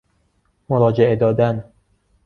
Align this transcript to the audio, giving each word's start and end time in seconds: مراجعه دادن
مراجعه 0.69 1.15
دادن 1.15 1.63